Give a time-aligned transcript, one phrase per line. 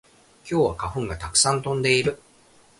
[0.49, 2.19] 今日は花粉がたくさん飛んでいる